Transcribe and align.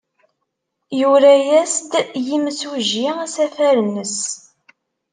Yura-as-d 0.99 1.91
yimsujji 2.27 3.07
asafar-nnes. 3.25 4.17